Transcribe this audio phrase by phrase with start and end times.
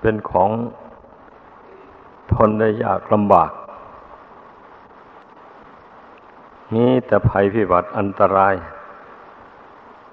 [0.00, 0.50] เป็นของ
[2.32, 3.50] ทนได้ยากลำบาก
[6.72, 8.54] มีแต่ภัยพิบัติอันตราย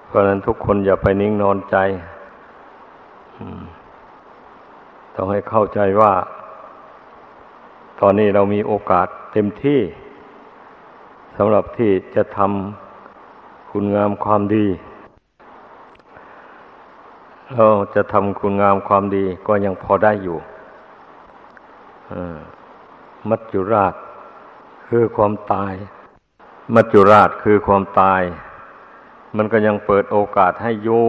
[0.06, 1.76] เพราะนั้นทุกคนอย่าไปนิ่งนอนใจ
[5.14, 6.12] ต้องให้เข้าใจว่า
[8.00, 9.80] ตอนนี้เรามีโอกาสเต็มที่
[11.36, 14.66] สำหรับที่จะทำคุณงามความดี
[17.54, 20.38] เราจะทำคุณงามความดีก็ยังพอได้อยู่
[23.28, 23.94] มัจจุราช
[24.88, 25.74] คือความตาย
[26.74, 28.22] มัจจุราชคือความตาย
[29.36, 31.04] มันก็ยังเปิดโอกาสให้อยู่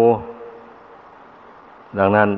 [1.99, 2.29] ดังนั้น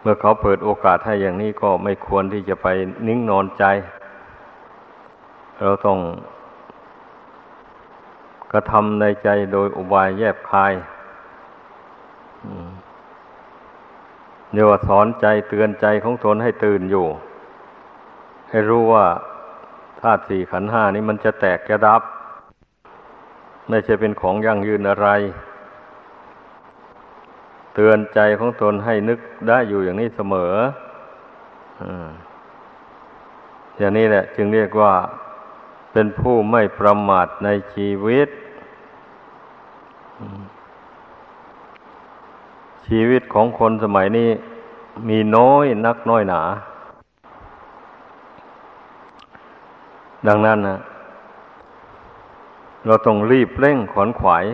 [0.00, 2.66] เมื่อเขาเปิดโอกาสให้อย่างนี้ก็ไม่ควรที่จะไป
[3.06, 3.64] นิ่งนอนใจ
[5.60, 5.98] เราต้อง
[8.52, 10.72] กระทำในใจโดยอุบายแยบคาย
[14.52, 17.06] เรียกว่าสอนใจเตือนใจของตนให้ตื่นอยู่
[18.50, 19.06] ให้รู้ว่า
[20.00, 22.02] ธาตุสี่ขันห้านี้มันจะแตกจะดับ
[23.68, 25.08] ไม่ใช่เป็นของยั่งยืนอะไร
[27.74, 29.18] เตือนใจของตนให้นึก
[29.48, 30.54] ได้อยู่อย่างนี้เสมอ
[33.78, 34.94] อย่างนี้แหละ จึงเรียกว่า
[35.92, 38.28] เป็นผู้ไม่ประมาทในชีวิต
[42.86, 44.30] ชีวิตของคนสมัยนี้
[45.08, 46.42] มีน้อยนักน้อยหนา
[50.26, 50.78] ดังนั้นนะ
[52.86, 54.44] เราต้องรีบเร่งขวนขวาย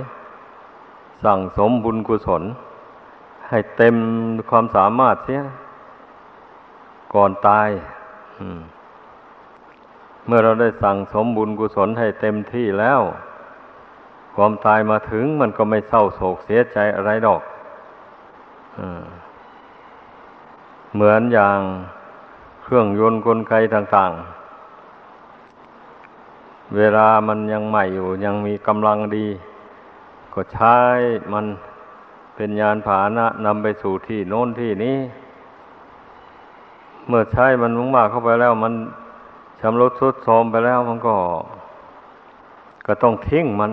[1.25, 2.43] สั่งสมบุญกุศล
[3.49, 3.97] ให้เต็ม
[4.51, 5.43] ความสามารถเสีย
[7.15, 7.69] ก่อนตาย
[10.27, 13.01] เมื่อเราได้สั่งสมบุญกุศลให้เต็มที่แล้ว
[14.35, 17.43] ความตายมาถึงมันก็ไม่เศร้าโศกเสียใจอะไรดอก
[20.95, 21.59] เหมือนอย่าง
[22.63, 24.43] เครื่องยนต์กลไกต่างๆ
[26.77, 29.27] เวลามันยังใหม่อยู่ ยังมีกำลังดี
[30.35, 30.77] ก็ใช้
[31.33, 31.47] มัน
[32.35, 34.97] เป็นยานพาหนะนำไปสู่ที่โน้นที่นี้
[37.09, 38.75] เมื่อใช้มันมากเข้าไปแล้ว มัน
[39.61, 41.15] ชำรุดทรุดโทรมไปแล้วมันก็
[42.87, 43.73] ก็ต้องทิ้งมัน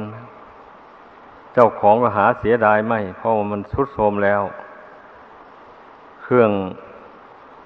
[1.53, 4.41] เจ้าของก็หาเสียดายไม่ เพราะว่ามันทรุดโทรมแล้ว
[6.31, 6.53] เครื่อง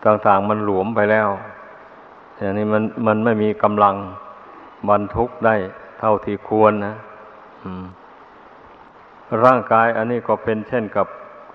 [0.05, 1.29] ต่างๆมันหลวมไปแล้ว
[2.37, 3.95] อย่างนี้มันมันไม่มีกำลัง
[4.89, 5.55] บรรทุกได้
[5.99, 6.93] เท่าที่ควรนะ
[9.43, 11.07] ร่างกายอันนี้ก็เป็นเช่นกับ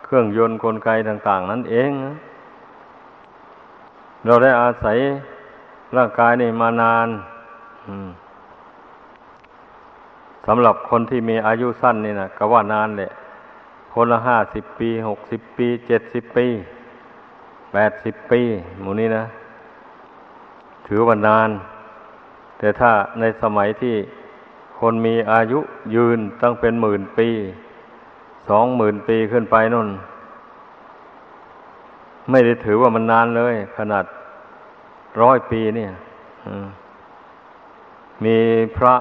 [0.05, 2.15] เครื่องยนต์กลไกต่าง ๆ นั่นเองนะ
[4.25, 4.99] เราได้อาศัย
[5.97, 7.09] ร่างกายนี่มานาน
[10.47, 13.13] สำหรับคนที่มีอายุสั้นนี่นะก็ว่านานแหละ
[13.95, 16.49] คนละห้าสิบปีหกสิบปีเจ็ดสิบปี
[17.73, 18.43] แปดสิบปี
[18.81, 19.25] หมูนี้นะ
[20.87, 21.49] ถือว่านาน
[22.59, 22.91] แต่ถ้า
[23.21, 23.95] ในสมัยที่
[24.79, 25.59] คนมีอายุ
[25.95, 27.29] ยืนตั้งเป็นหมื่นปี
[28.49, 29.89] สองหมื่นปีขึ้นไปนั่น
[32.31, 34.05] ไม่ได้ถือว่ามันนานเลย ขนาด
[35.23, 35.91] ร้อยปีเนี่ย
[38.25, 38.37] มี
[38.77, 38.95] พระ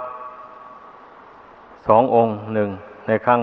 [1.88, 2.69] สององค์หนึ่ง
[3.07, 3.41] ในข้าง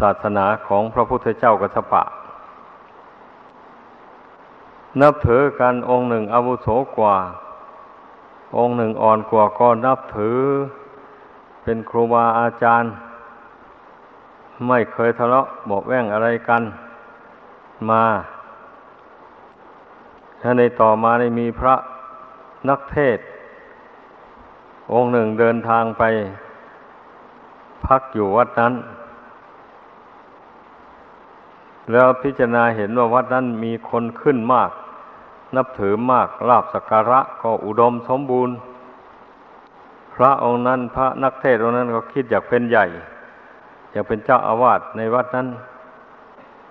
[0.00, 2.02] ศาสนาของพระพุทธเจ้ากัสปะ
[5.00, 6.68] นับถือกันองค์หนึ่งอาวุโส
[6.98, 7.16] กว่า
[8.58, 10.40] องค์หนึ่งอ่อนกว่าก็นับถือ
[11.62, 12.90] เป็นครูบาอาจารย์
[14.66, 16.62] ไม่เคยทะเลาะบอกแว่งอะไรกัน
[17.90, 18.04] มา
[20.40, 21.74] ถ้าในต่อมาในมีพระ
[22.68, 23.18] นักเทศ
[24.92, 26.02] องค์หนึ่งเดินทางไป
[27.86, 28.74] พักอยู่วัดนั้น
[31.92, 34.70] แล้วพิจารณาเห็นว่าวัดนั้นมีคนขึ้นมาก
[35.56, 38.56] นับถือมากลาบสักการะก็อุดมสมบูรณ์
[40.14, 42.84] พระองค์นั้นพระนักเทศองค์นั้นก็คิดอยากเป็นใหญ่
[43.92, 45.48] อยากเป็นเจ้าอาวาสในวัดนั้น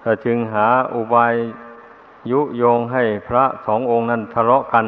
[0.03, 1.33] ถ้าจึงหาอุบาย
[2.31, 4.85] ยุโยงให้พระสององค์นั้นทะเลาะกัน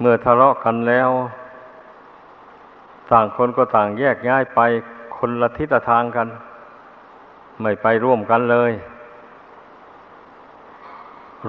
[0.00, 1.10] เมื่อทะเลาะกันแล้ว
[3.10, 4.60] ต่างคนก็ต่างแยกย้ายไป
[5.16, 6.28] คนละทิศทางกัน
[7.60, 8.72] ไม่ไปร่วมกันเลย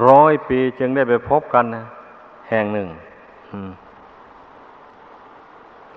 [0.07, 1.83] ร้อยปีจึงได้ไปพบกันนะ
[2.49, 2.87] แห่งหนึ่ง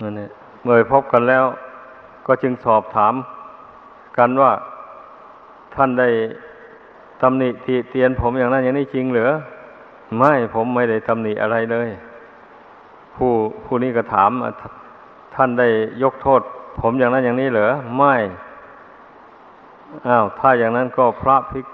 [0.01, 0.31] นั่นเอง
[0.63, 1.45] เมื่อพบกันแล้ว
[2.27, 3.15] ก็จึงสอบถาม
[4.19, 4.53] กันว่า
[5.75, 6.09] ท่านได้
[7.23, 9.31] ตำหนิทีเตียนผมอย่างนั้นอย่างนี้จริงหรือ
[10.19, 11.89] ไม่ผมไม่ได้ตำหนิอะไรเลย
[13.17, 13.31] ผู้
[13.65, 14.31] ผู้นี้ก็ถาม
[15.35, 15.69] ท่านได้
[16.03, 16.41] ยกโทษ
[16.81, 18.15] ผมอย่างนั้นอย่างนี้เหรอไม่
[20.09, 21.67] อ้าวถ้าอย่างนั้นก็พระภิก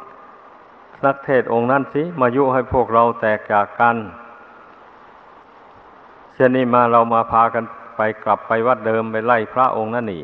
[1.05, 3.97] นักเทศองค์นั้นสิมายุให้พวกเราแตกจากกัน
[6.35, 7.65] เช่นนี้มาเรามาพากัน
[7.97, 10.21] ไปกลับไปวัดเดิมไปไล่พระองค์นั้นหนี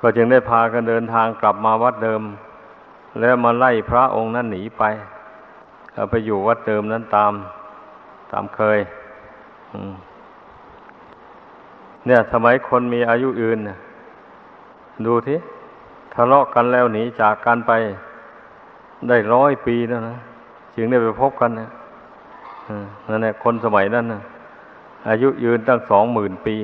[0.00, 2.22] ก็จึงได้พากันเดินทางกลับมาวัดเดิม
[3.20, 4.84] แล้วมาไล่พระองค์นั้นหนีไป
[5.94, 7.32] เอาไปอยู่วัดเดิมนั้นตาม
[8.32, 8.78] ตามเคย
[12.06, 13.58] เนี่ยสมัยคนมีอายุยืน
[15.06, 15.38] ดูที่
[16.14, 17.72] ทะเลาะกันแล้วหนีจากกันไป
[19.08, 20.16] ได้ร้อยปีแล้วนะ
[20.76, 21.68] จึงได้ไปพบกันนะ
[23.08, 24.22] นั่นแหละคนสมัยนั้นนะ
[25.08, 26.54] อายุยืนตั้งสองหมื่นปี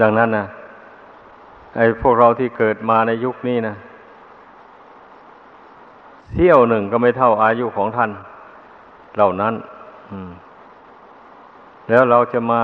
[0.00, 0.46] ดังนั้นนะ
[1.76, 3.74] ไอ้พวกเราที่เกิดมาในยุคนี้นะ
[6.32, 8.10] เที่ยวหนึ่งก็ไม่เท่าอายุของท่าน
[9.14, 9.54] เหล่านั้น
[11.88, 12.62] แล้วเราจะมา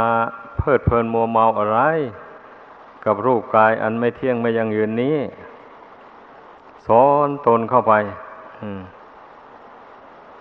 [0.59, 1.79] เพลิดเพลินมัวเมาอะไร
[3.07, 5.17] กับรูปกายอันไม่เที่ยงไม่ยังยืนนี้
[6.87, 7.95] สอนตนเข้าไป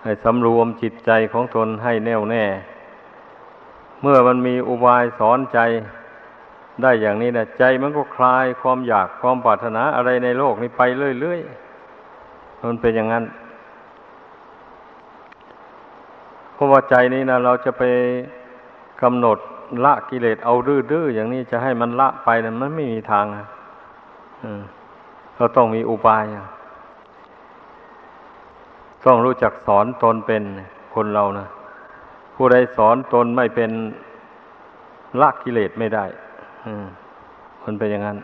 [0.02, 2.44] ให้สำรวมจิตใจของตนให้แน่วแน่
[4.02, 5.58] เมื่อมันมีอุบายสอนใจ
[6.82, 10.82] ได้อย่างนี้นะใจมันก็คลายความอยากความปรารถนาอะไรในโลกนี้ไป
[11.20, 13.24] เรื่อยๆมันเป็นอย่างนั้น
[16.54, 17.82] เพราะว่าใจนี้นะเราจะไป
[19.02, 19.38] กำหนด
[19.84, 23.46] ละกิเลสเอาดื้อๆอย่างนี้จะให้มันละไปนะมันไม่มีทางอะ
[25.36, 26.24] เราต้องมีอุบาย
[29.06, 30.42] ต้องรู้จักสอนตนเป็น
[30.94, 31.46] คนเรานะ
[32.34, 33.70] ผู้ใดสอนตนไม่เป็น
[35.20, 36.04] ละกิเลสไม่ได้
[37.64, 38.18] มันเป็นอย่างนั้น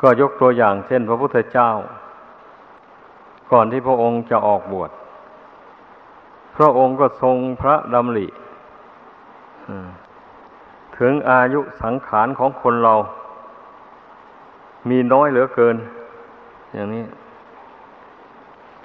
[0.00, 1.70] ก็ยกตัวอย่างเช่น พระพุทธเจ้า
[3.52, 4.90] ก่อนที่พระองค์จะออกบวช
[6.56, 8.26] พระองค์ก็ทรงพระดำริ
[10.98, 12.94] ถึงอายุสังขารของคนเรา
[14.88, 15.76] มีน้อยเหลือเกิน
[16.74, 17.04] อย่างนี้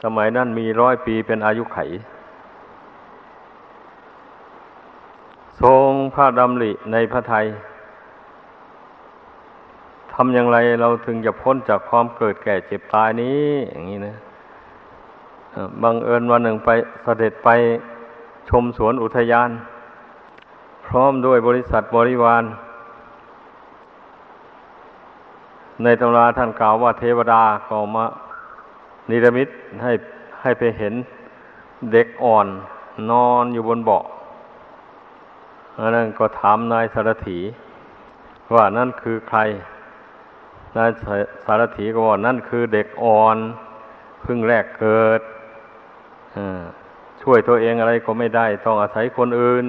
[0.04, 1.80] สมัยนั้นมีร้อยปีเป็นอายุไข
[5.62, 7.46] ทรงพระดำริในพระไทย
[10.14, 13.42] ทำอย่างไรเราถึงจะพ้นจากความเกิดแก่เจ็บตายนี้
[13.72, 14.16] อย่างนี้นะ
[15.84, 16.70] บังเอิญวันหนึ่งไป
[17.04, 17.50] เสด็จไป
[18.50, 19.50] ชมสวนอุทยาน
[20.88, 22.44] พร้อมด้วยบริษัทบริวาร
[25.84, 28.06] ในตำราท่านกล่าวว่าเทวดาก็มา
[29.10, 29.48] นิรมิต
[29.84, 29.92] ให้
[30.42, 30.94] ให้ไปเห็น
[31.92, 32.48] เด็กอ่อน
[33.12, 34.04] นอนอยู่บนเบาะ
[35.80, 37.40] อันนั้นก็ถามนายสารถี
[38.54, 39.40] ว่านั่นคือใคร
[40.78, 40.90] นาย
[41.46, 43.38] สารถีก็ว่านั่นคือเด็กอ่อน
[44.22, 45.22] เพึ่งแรกเกิด
[47.22, 49.66] ช่วยตัวเองอะไรก็ไม่ได้ ต้องอาศัยคนอื่น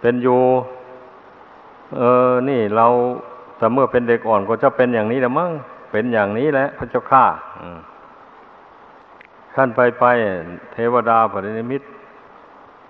[0.00, 0.40] เป็นอยู่
[1.96, 2.86] เออ นี่เรา
[3.56, 5.50] แต่เมื่อเป็นเด็กอ่อนก็จะเป็นอย่างนี้แหละมั้ง
[5.92, 7.24] เป็นอย่างนี้แหละพระเจ้าข้า
[9.54, 10.04] ขั้นไปไป
[10.72, 11.82] เทวดาปรินิมิต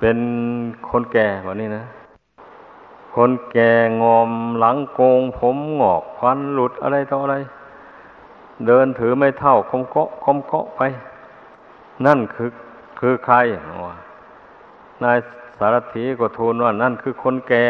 [0.00, 0.19] เป็น
[0.90, 1.84] คนแก่แบบนี้นะ
[3.14, 3.72] คนแก่
[4.02, 7.37] งอมหลังโกง ผมงอกฟันหลุดอะไรต่ออะไร
[8.66, 10.81] เดินถือไม่เท่าคมเกาะคมเกาะไป
[12.06, 12.50] นั่นคือ
[13.00, 13.37] คือใคร
[15.02, 15.19] นาย
[15.58, 17.66] สารถีก็ทูลว่านั่นคือคนแก่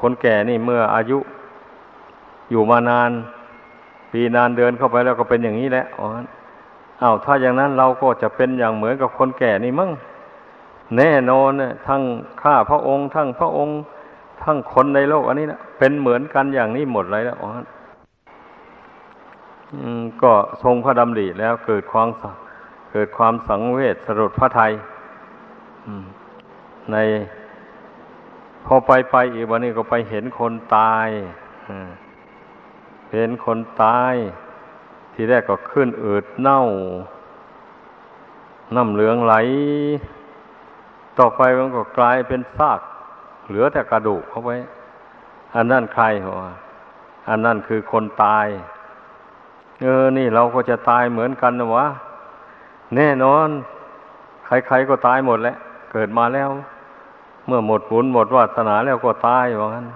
[0.00, 1.18] คนแก่นี่เมื่ออายุ
[2.50, 3.10] อยู่มานาน
[4.12, 6.06] ปีนานเดินเข้าไปแล้วก็เป็นอย่างนี้แหละอ๋อ
[7.02, 9.90] อ้าวถ้าอย่างนั้นเราก็จะเป็นอย่างเหมือนกับคนแก่นี่มั้ง
[10.96, 12.02] แน่นอนเนี่ยทั้ง
[12.42, 13.74] ข้าพระองค์ ทั้งพระองค์
[14.42, 17.50] ทั้งคนในโลก อันนี้นะเป็นเหมือนกันอย่างนี้หมดเลยแล้วอ๋อ
[20.22, 22.08] ก็ทรงพระดำริแล้วเกิดความ
[22.92, 24.72] เกิดความสังเวชสรุดพระไทย
[26.90, 26.96] ใน
[28.64, 31.08] พอไปไปอีกวันนี้ก็ไปเห็นคนตาย
[33.12, 34.14] เห็นคนตาย
[35.14, 36.60] ทีแรกก็ขึ้นอืดเน่า
[38.74, 39.34] น้ำเหลืองไหล
[41.18, 42.80] ต่อไปมันก็กลายเป็นซาก
[43.48, 44.56] เหลือแต่กระดูกเข้าไว้
[45.54, 46.40] อันนั่นใครหัว
[47.28, 48.46] อันนั่นคือคนตาย
[49.82, 51.86] เออ นี่เราก็จะตายเหมือนกันนะวะ
[52.96, 53.48] แน่นอน
[54.46, 55.56] ใครๆก็ตายหมดแหละ
[55.92, 56.50] เกิดมาแล้ว
[57.46, 59.86] เมื่อหมดบุญหมดวาสนาแล้วก็ตายว่างั้น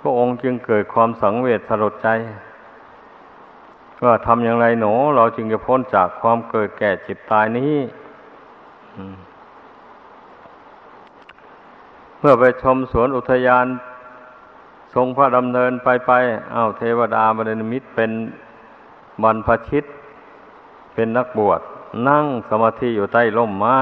[0.00, 2.08] พระองค์จึงเกิดความสังเวชสลดใจ
[4.04, 7.76] ว่าทำอย่างไรหนอ เราจึงจะพ้นจากความเกิดแก่เจ็บตายนี้
[12.18, 13.66] เมื่อไปชมสวนอุทยาน
[14.94, 16.12] ทรงพระดำเนินไปไป
[16.54, 18.10] อา้าวเทวดาบรณมิตรเป็น
[19.22, 19.84] บรรพชิต
[20.94, 21.60] เป็นนักบวช
[22.08, 23.80] นั่งสมาธิอยู่ใต้ร่มไม้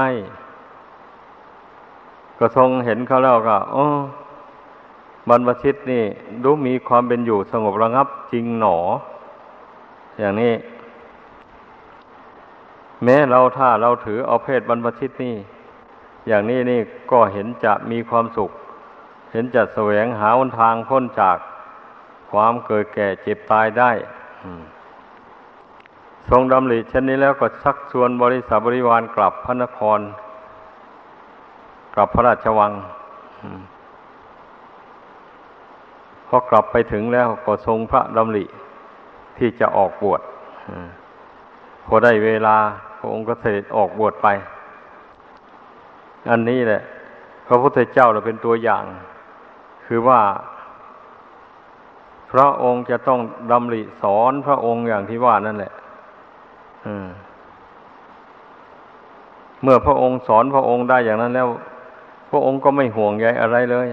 [2.43, 3.85] ก็ทรงเห็นเขาแล้วก็โอ้
[5.29, 6.03] บรรพชิตนี่
[6.43, 8.77] ดูมีความเป็นอยู่สงบระงับจริงหนอ
[10.19, 10.53] อย่างนี้
[13.03, 15.35] แม้เราถ้าเราถือเอาเพศบรรพชิตนี่
[16.27, 16.79] อย่างนี้นี่
[17.11, 18.51] ก็เห็นจะมีความสุข
[19.31, 21.37] เห็นจะแสวงหาหนทางพ้นจาก
[22.31, 23.91] ความเกิดแก่เจ็บตายได้
[26.29, 29.99] ทรงดำริเช่นนี้แล้วก็ชักชวนบริษัทบริวารกลับพระนคร
[31.93, 32.71] กลับพระราชวัง
[36.27, 38.45] พอกลับไปถึงแล้วก็ทรงพระดำริ
[39.37, 40.21] ที่จะออกบวช
[41.85, 42.57] พอได้เวลา
[42.97, 44.27] พระองค์ก็เสด็จออกบวชไป
[46.29, 46.81] อันนี้แหละ
[47.47, 48.83] พระพุทธเจ้าเราเป็นตัวอย่าง
[49.85, 50.21] คือว่า
[52.31, 53.19] พระองค์จะต้อง
[53.51, 55.73] ดำริสอนพระองค์อย่างที่ว่านั่นแหละ
[59.61, 61.47] เมื่อพระองค์สอนพระองค์ได้อย่างนั้นแล้ว
[62.31, 63.87] พระองค์ก็ไม่ห่วงใยอะไรเลย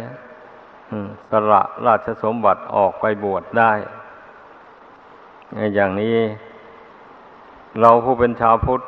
[1.31, 3.73] สละราชสมบัติออกไปบวชได้
[5.75, 6.17] อย่างนี้
[7.81, 8.81] เราผู้เป็นชาวพุทธ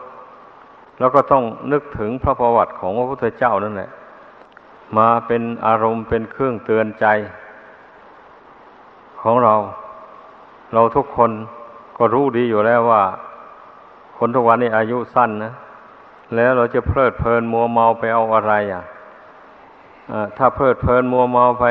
[0.98, 3.90] แล้วก็ต้องนึกถึงพระประวัติของพระพุทธเจ้านั่นแหละ
[4.98, 7.06] มาเป็นอารมณ์เป็นเครื่องเตือนใจ
[9.22, 9.54] ของเรา
[10.74, 11.30] เราทุกคน
[11.96, 13.02] ก็รู้ดีอยู่แล้วว่า
[14.18, 15.52] คนทุกวันนี้อายุสั้นนะ
[16.36, 18.82] แล้วเราจะเพลิดเพลินมัวเมาไปเอาอะไรอะ
[20.36, 21.64] ถ้าเพลิดเพลินมัวเมาไป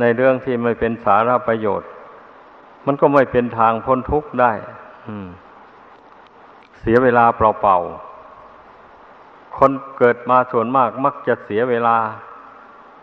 [0.00, 1.88] ในเรื่องที่ไม่เป็นสาระประโยชน์
[2.86, 4.52] มันก็ไม่เป็นทางพ้นทุกข์ได้
[6.80, 11.96] เสียเวลาเปล่าๆ คนเกิดมาส่วนมากมักจะเสียเวลา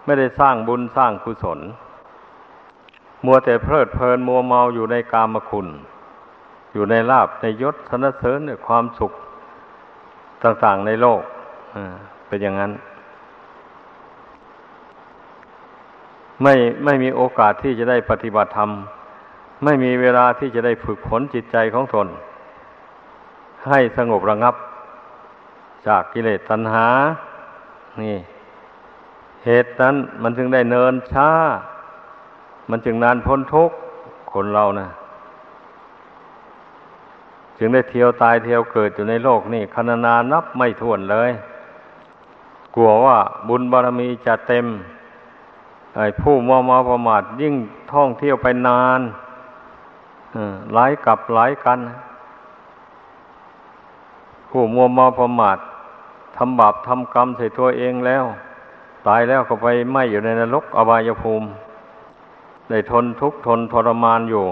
[0.05, 1.60] ไม่ได้สร้างบุญสร้างกุศล
[3.25, 5.67] มัวแต่เพลิดเพลินมัวเมาอยู่ในกามคุณ
[6.74, 9.12] อยู่ในลาบในยศสนเสริญในความสุข
[10.44, 11.22] ต่างๆในโลก
[12.27, 12.72] เป็นอย่างนั้น
[16.44, 16.54] ไม่
[16.86, 18.70] ไม่มีโอกาสที่จะได้ปฏิบัติธรรม
[19.63, 22.08] ไม่มีเวลาที่จะได้ฝึกฝนจิตใจของตน
[23.68, 24.56] ให้สงบระงับ
[25.88, 26.88] จากกิเลสตัณหา
[28.01, 28.18] นี่
[29.46, 31.30] เหตุนั้นมันจึงได้เนินช้า
[32.70, 33.75] มันจึงนานพ้นทุกข์
[34.34, 34.88] คนเรานะ
[37.58, 41.32] จึงได้เที่ยวตายเที่ยวเกิดอยู่ในโลกนี่คณนานับไม่ถ้วนเลย
[42.75, 44.65] กลัวว่าบุญบารมีจะเต็ม
[46.22, 47.56] ผู้มัวเมาประมาทยิ่ง
[47.94, 49.02] ท่องเที่ยวไปนาน
[50.74, 51.80] หลายกับหลายกัน
[54.50, 55.58] ผู้มัวเมาประมาท
[56.38, 58.25] ทำบาปทำกรรมใส่ตัวเองแล้ว
[59.08, 61.48] ตายแล้วก็ไปไหมอยู่ในนรกอบายภูมิ
[62.70, 64.46] ได้ทนทุกข์ทนทรมานอยู่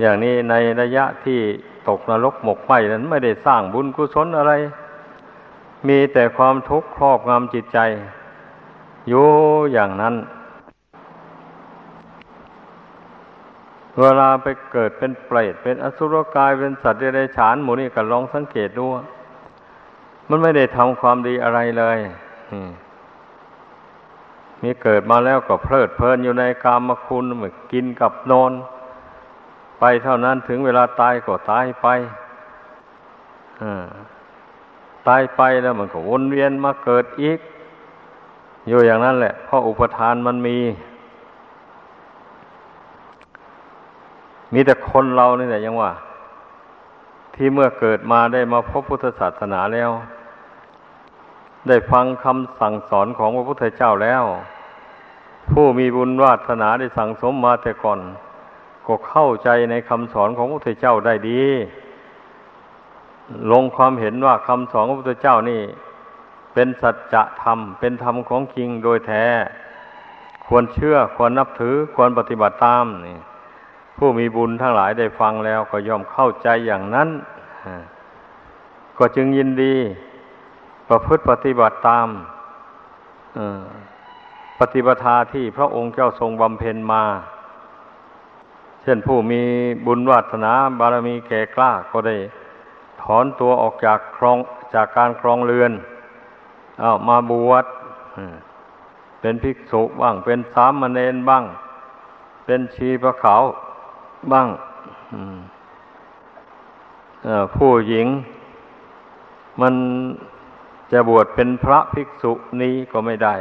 [0.00, 1.40] อย่างนี้ในระยะที่
[1.88, 4.52] ตกนรกหมกไหมนั้นไม่ได้สร้างบุญกุศลอะไร
[5.88, 7.78] มีแต่ความทุกข์ครอบงำจิตใจ
[9.08, 9.26] อยู่
[9.72, 10.14] อย่างนั้น
[14.00, 18.86] เวลาไปเกิดเป็นเปรตเป็นอสุรกายเป็นสัตว์เดรัจฉานหมูนี่ก็ลองสังเกตดู
[20.28, 21.98] มันไม่ได้ทำความดีอะไรเลย
[24.62, 28.52] มีเกิดมาแล้วก็เพลิดเพลินอยู่ในกามคุณเหมือนกินกับนอน
[29.80, 31.86] ไปเท่านั้นถึงเวลาตายก็ตายไป
[35.08, 37.38] ตายไปแล้วมันก็วนเวียนมาเกิดอีก
[38.68, 40.56] อยู่อย่างนั้นแหละ เพราะอุปทานมันมี
[44.52, 45.92] มีแต่คนเรานี่แหละยังว่า
[47.34, 49.90] ที่เมื่อเกิดมาได้มาพบพุทธศาสนาแล้ว
[51.68, 54.24] ได้ฟังคำสั่งสอนของพระพุทธเจ้าแล้ว
[55.50, 58.00] ผู้มีบุญวาสนาได้สั่งสมมาแต่ก่อน
[58.86, 61.42] ก็เข้าใจในคำสอนของพระพุทธเจ้าได้ดี
[63.50, 65.60] ลงความเห็นว่าคำสอนของพระพุทธเจ้านี่
[66.54, 69.26] เป็นสัจธรรม เป็นธรรมของจริงโดยแท้
[70.46, 73.18] ควรเชื่อควรนับถือควรปฏิบัติตามนี่
[73.98, 77.08] ผู้มีบุญทั้งหลายได้ฟังแล้วก็ย่อมเข้าใจอย่างนั้น
[78.98, 79.76] ก็จึงยินดี
[80.88, 82.08] ประพฤติปฏิบัติตาม
[84.60, 87.04] ปฏิบัติที่พระองค์เจ้าทรงบำเพ็ญมา
[88.82, 89.42] เช่นผู้มี
[89.86, 92.16] บุญวาสนาบารมีแก่กล้าก็ได้
[93.02, 94.38] ถอนตัวออกจากครอง
[94.74, 95.72] จากการครองเรือน
[96.80, 97.64] เอามาบวช
[99.20, 101.44] เป็นภิกษุบ้าง เป็นสามเณรบ้าง
[102.44, 103.34] เป็นชีพระเขา
[104.32, 104.48] บ้าง
[107.56, 108.06] ผู้หญิง
[109.60, 109.74] มัน
[110.92, 113.34] จะบวชเป็นพระภิกษุนี้ก็ไม่ได้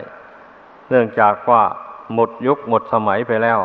[0.90, 1.63] เนื่องจากว่า
[2.13, 3.60] หมดยุคหมดสมัยไปแล้ว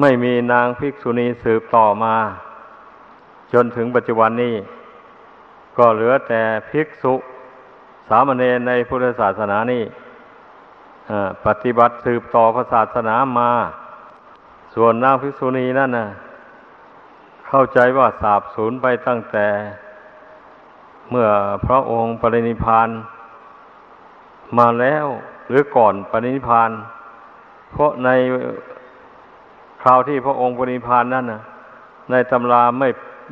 [0.00, 2.14] ไม่มีนางภิกษุณีสืบต่อมา
[3.52, 4.54] จนถึงปัจจุบันนี้
[5.78, 7.14] ก็เหลือแต่ภิกษุ
[8.08, 9.82] สามเณรในพุทธศาสนานี่
[11.46, 13.50] ปฏิบัติสืบต่อพระศาสนามา
[14.74, 16.06] ส่วนนางภิกษุณีนั่นนะ
[17.48, 19.46] เข้าใจว่าสาบสูญไปตั้งแต่
[21.10, 21.28] เมื่อ
[21.66, 22.88] พระองค์ปรินิพาน
[24.58, 25.06] มาแล้ว
[25.48, 26.70] หรือก่อนปรินิพาน
[27.72, 28.08] เพราะใน
[29.82, 31.42] คราวที่พระองค์ปรินิพานนั่นนะ
[32.10, 32.88] ในตำราไม่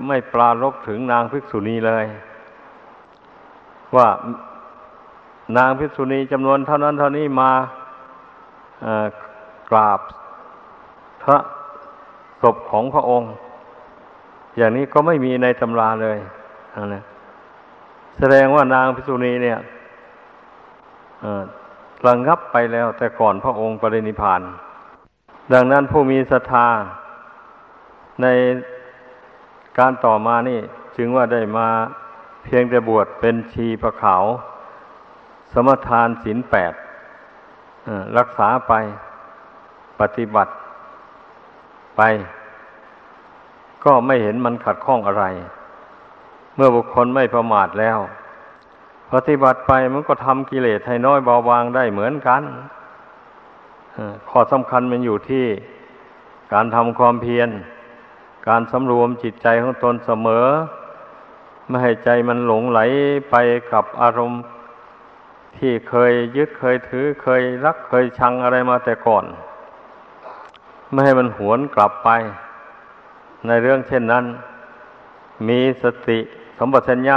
[0.09, 2.05] ไม่ปรารบถึงนางภิกษุณีเลย
[3.97, 4.09] ว่า
[5.57, 7.53] นางภิษุณีจำนวนเท่านั้นเท่านี้มา
[9.71, 10.01] กราบ
[11.23, 11.39] พระ
[12.43, 13.33] ศพของพระองค์
[14.57, 16.19] อย่างนี้ก็ไม่มีในตำราเลย
[16.95, 17.03] นะ
[18.19, 19.59] แสดงว่านางภิษุณีเนี่ย
[22.07, 24.41] ระงับไปแล้วแต่ก่อนพระองค์ปรินิพาน
[25.53, 26.69] ดังนั้นผู้มีศรัทธา
[28.23, 28.27] ใน
[29.79, 30.61] การต่อมานี่
[30.97, 31.69] จึงว่าได้มา
[32.45, 34.25] เพียงแต่บวชเป็นชีประขาว
[35.55, 36.73] สมทานศีลแปด
[38.19, 38.73] รักษาไป
[40.01, 40.53] ปฏิบัติ
[41.97, 42.03] ไป
[43.85, 45.25] ก็ไม่เห็นมันขัดข้องอะไร
[46.55, 47.99] เมื่อบุคคลไม่ประมาทแล้ว
[49.13, 52.43] ปฏิบัติไปมันก็ทำกิเลสให้น้อยเบาบางได้เหมือนกัน
[54.31, 55.47] ข้อสำคัญมันอยู่ที่
[56.53, 57.49] การทำความเพียร
[58.49, 60.47] การสำรวมจิตใจของตนเสมอ
[61.69, 62.81] ไม่ให้ใจมันหลงไหล
[63.31, 63.35] ไป
[63.73, 64.43] กับอารมณ์
[65.59, 69.25] ที่เคยยึดเคยถือเคยรักเคยชังอะไรมาแต่ก่อน
[70.91, 72.09] ไม่ให้มันหวนกลับไป
[73.47, 74.25] ในเรื่องเช่นนั้น
[75.49, 76.19] มีสติ
[76.59, 77.17] สมบัติัญญะ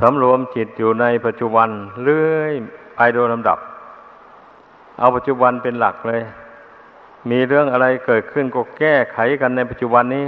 [0.00, 1.68] สำรวมจิตอยู่ในปัจจุบัน
[2.04, 2.52] เรื่อย
[2.96, 3.58] ไปโดยลำดับ
[4.98, 6.22] เอาปัจจุบันเป็นหลักเลย
[7.30, 10.26] มีเรื่องอะไรเกิดขึ้นก็แก้ไขกันในปัจจุบันนี้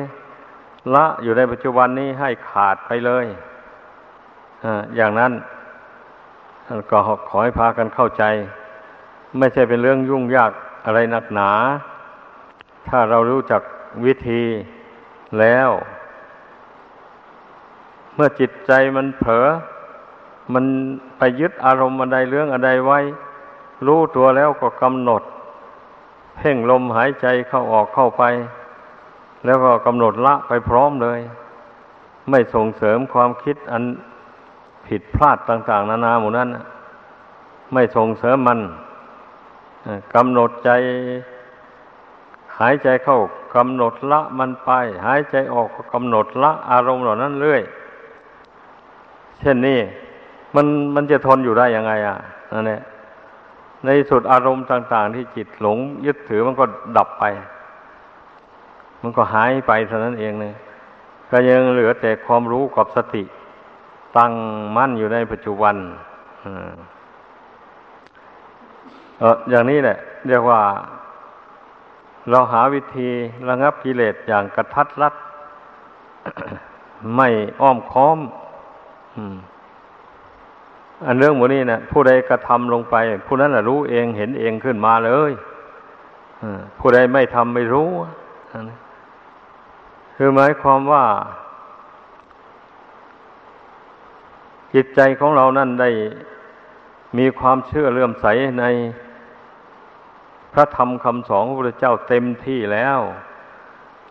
[0.95, 3.27] ละอยู่ในปัจจุบันนี้ให้ขาดไปเลย
[4.97, 5.33] อย่างนั้น
[6.91, 8.25] ก็ขอให้พากันเข้าใจ
[9.39, 10.53] ไม่ใช่เป็นเรื่องยุ่งยาก
[10.85, 11.51] อะไรหนักหนา
[12.89, 13.63] ถ้าเรารู้จัก
[14.05, 14.43] วิธี
[15.39, 15.71] แล้ว
[18.15, 19.47] เมื่อจิตใจมันเผลอ
[20.55, 20.65] มัน
[21.19, 23.01] ไปยึดอารมณ์อะไรเรื่องอะไรไว้
[23.87, 25.23] รู้ตัวแล้วก็กำหนด
[26.37, 28.23] เพ่งลมหายใจเข้าออกเข้าไป
[29.45, 31.21] แล้วก็กำหนดละไปพร้อมเลย
[32.31, 33.83] ไม่ส่งเสริมความคิดอัน
[34.87, 36.49] ผิดพลาดต่าง ๆ นานาหมู่นั้น
[37.73, 38.61] ไม่ส่งเสริมมัน
[40.15, 40.71] กำหนดใจ
[42.59, 43.19] หายใจเข้า
[43.57, 44.71] กำหนดละมันไป
[45.07, 47.63] หายใจออกก็กำหนดละอารมณ์เหล่านั้นเรื่อย
[49.41, 49.79] เช่นนี้
[50.55, 52.17] มันมันจะทนอยู่ได้ยังไง อะ
[52.53, 52.81] นั่นแหละ
[53.85, 56.65] ในสุดอารมณ์ต่าง ๆ ที่จิตหลง ยึดถือมันก็
[56.97, 57.25] ดับไป
[59.03, 60.55] มันก็หายไปเท่านั้นเองเลย
[61.31, 63.23] ก็ยังเหลือแต่ความรู้กับสติ
[64.17, 64.33] ตั้ง
[64.77, 65.75] มั่นอยู่ในปัจจุบัน
[69.19, 69.97] เอออย่างนี้แหละ
[70.29, 70.61] เรียกว่า
[72.31, 73.09] เราหาวิธี
[73.49, 75.15] ระงับกิเลสอย่างกระทัดรัด
[77.17, 77.29] ไม่
[77.61, 78.19] อ้อมค้อม
[81.07, 82.97] อันเรื่องหมดนี้นะผู้ใดกระทำลงไป
[83.27, 85.33] ผู้นั้นแหละรู้เองเห็นเองขึ้นมาเลย
[86.79, 87.91] ผู้ใดไม่ทำไม่รู้
[90.17, 91.05] คือหมายความว่า
[94.75, 95.91] จิตใจของเรานั่นได้
[97.19, 98.27] มีความเชื่อเลื่อมใส
[98.61, 98.65] ใน
[100.53, 102.99] พระธรรมคำสอนของพระพุทธเจ้าเต็มที่แล้ว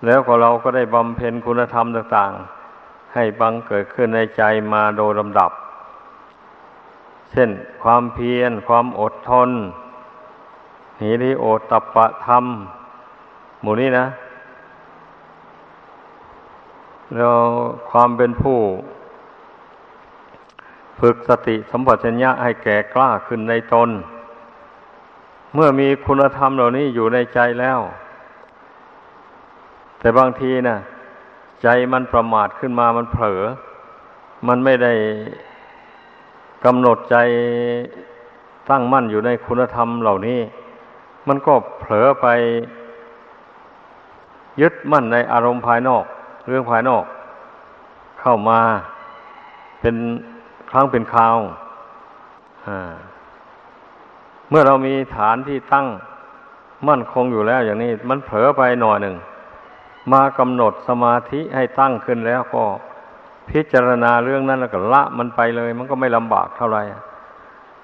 [0.06, 2.32] แล้วก็เราก็ได้บำเพ็ญคุณธรรมต่าง
[2.74, 4.42] ๆ ให้บังเกิดขึ้นในใจ
[4.74, 5.52] มาโดยลำดับ
[7.32, 7.50] เช่น
[7.84, 9.50] ความเพียร ความอดทน
[11.02, 12.46] หิริโอตปะธรรม
[13.62, 14.06] หมู่นี้นะ
[17.16, 17.38] แล้ว
[17.90, 18.58] ความเป็นผู้
[21.00, 23.90] ฝึกสติสัมปชัญญะให้แก่กล้าขึ้นในตน
[25.54, 27.80] เมื่อมีคุณธรรมเหล่านี้อยู่ในใจแล้ว
[30.00, 30.78] แต่บางทีนะ
[31.64, 33.42] ใจมันประมาทขึ้นมามันเผลอ
[34.48, 34.94] มันไม่ได้
[36.66, 37.18] กำหนดใจ
[38.70, 40.40] ตั้งมั่นอยู่ในคุณธรรมเหล่านี้
[41.28, 42.28] มันก็เผลอไป
[44.62, 46.04] ยึดมั่นในอารมณ์ภายนอก
[46.48, 47.04] เรื่องภายนอก
[48.20, 48.60] เข้ามา
[49.80, 49.96] เป็น
[50.72, 51.38] ครั้งเป็นคราว
[54.50, 55.88] เมื่อเรามีฐานที่ตั้ง
[56.88, 59.16] มั่นคงอยู่แล้วอย่างนี้ มันเผลอไปหน่อยหนึ่ง
[60.12, 62.64] มากำหนดสมาธิให้ตั้งขึ้นแล้วก็
[63.50, 66.82] พิจารณาเรื่องนั้นแล้วก็ละมันไปเลย มันก็ไม่ลำบากเท่าไหร่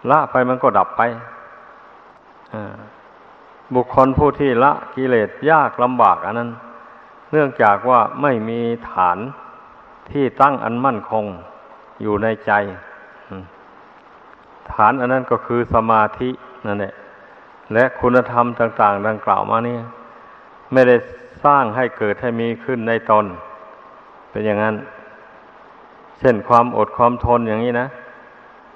[0.09, 1.01] ละไปมันก็ดับไป
[3.75, 6.49] บุคคลผู้ที่ละกิเลสยากลำบากอันนั้น
[7.31, 8.59] เนื่องจากว่าไม่มี
[8.91, 9.17] ฐาน
[10.11, 11.25] ที่ตั้งอันมั่นคง
[12.01, 12.51] อยู่ในใจ
[14.71, 16.29] ฐานอันนั้นก็คือสมาธิ
[16.65, 16.93] นั่นแหละ
[17.73, 19.77] และคุณธรรมต่าง ๆ ดังกล่าวมานี่
[20.73, 20.95] ไม่ได้
[21.43, 23.25] สร้างให้เกิดให้มีขึ้นในตน
[24.29, 24.75] เป็นอย่างนั้น
[26.19, 27.87] เช่นความอดความทนอย่างนี้นะ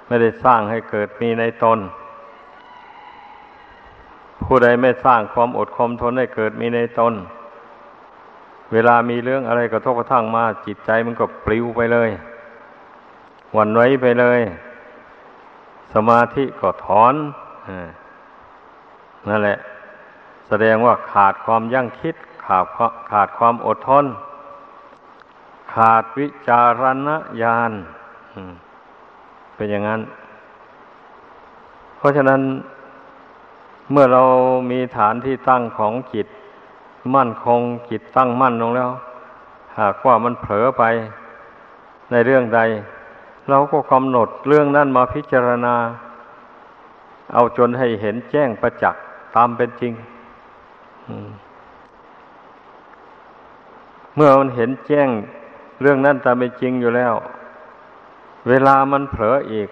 [0.08, 1.78] ไม่ได้สร้างให้เกิดมีในตน
[4.42, 7.14] ผู้ใดไม่สร้างความอดความทนให้เกิดมีในตน
[8.72, 12.10] เวลามีเรื่องอะไรกระทบกระทั่งมาจิตใจมันก็ปลิวไปเลย
[13.52, 14.40] หวั่นไหวไปเลย
[15.92, 17.14] สมาธิก็ถอน
[19.28, 19.58] นั่นแหละ
[20.48, 22.64] แสดงว่าขาดความยั่งคิด ขาด
[23.10, 24.04] ขาดความอดทน
[25.74, 27.08] ขาดวิจารณ
[27.42, 27.72] ญาณ
[29.54, 30.00] เป็นอย่างนั้น
[31.96, 32.40] เพราะฉะนั้น
[33.90, 34.22] เมื่อเรา
[34.70, 36.26] มีฐานที่ตั้งของจิต
[37.14, 37.60] มั่นคง
[37.90, 38.90] จิตตั้งมั่นลงแล้ว
[39.78, 40.82] หากว่ามันเผลอไป
[42.10, 42.60] ในเรื่องใด
[43.50, 45.74] เราก็กำหนดเรื่องนั้นมาพิจารณา
[47.34, 49.02] เอาจนให้เห็นแจ้งประจักษ์
[49.36, 49.92] ตามเป็นจริง
[54.16, 55.08] เมื่อมันเห็นแจ้ง
[55.80, 57.14] เรื่องนั้นตามเป็นจริงอยู่แล้ว
[58.48, 59.68] เวลามันเผลออีก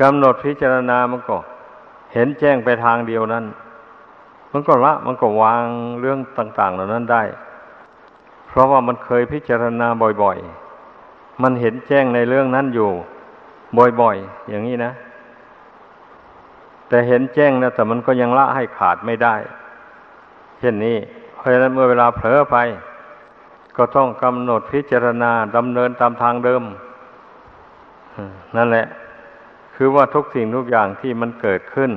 [0.00, 1.36] กำหนดพิจารณามันก็
[2.12, 3.44] เห็นแจ้งไปทางเดียวนั้น
[4.52, 5.64] มันก็ละมันก็วาง
[6.00, 7.22] เรื่องต่าง ๆ เหล่านั้นได้
[8.48, 9.86] เพราะว่ามันเคยพิจารณา
[10.22, 10.63] บ่อย ๆ
[11.42, 12.90] มันเห็นแจ้งในเรื่องนั้นอยู่
[14.00, 14.92] บ่อยๆ อย่างนี้นะ
[16.88, 19.34] แต่เห็นแจ้งนะแต่มันก็ยังละให้ขาดไม่ได้
[20.58, 20.96] เช่นนี้
[21.36, 22.56] เพราะฉะนั้นเมื่อเวลาเผลอไป
[23.76, 26.62] ก็ต้องกำหนดพิจารณาดำเนินตามทางเดิม
[28.56, 28.86] นั่นแหละ
[29.74, 31.90] คือว่าทุกสิ่งทุกอย่างที่มันเกิดขึ้น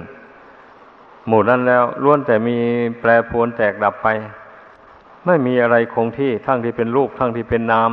[1.28, 2.58] หมู่นั้นแล้วล้วนแต่มี
[3.00, 4.08] แปรปรวนแตกดับไป
[5.26, 7.92] ไม่มีอะไรคงที่ทั้งที่เป็นรูปทั้งที่เป็นนาม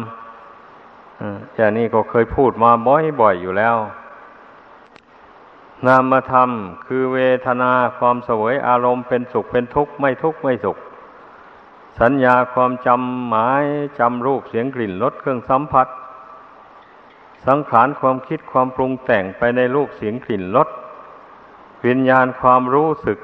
[1.55, 3.77] อย่างนี้ก็เคยพูดมาบ่อยๆอยู่แล้ว
[5.87, 6.51] นามธรรม
[6.87, 10.77] คือเวทนาความสวยอารมณ์เป็นสุขเป็นทุกข์ไม่ทุกข์ไม่สุข
[12.01, 13.65] สัญญาความจำหมาย
[13.99, 15.89] จำรูปเสียงกลิ่นรสเครื่องสัมผัส
[17.47, 20.69] สังขารความคิดความปรุงแต่งไปในรูปเสียงกลิ่นรส
[21.87, 23.19] วิญญาณความรู้สึก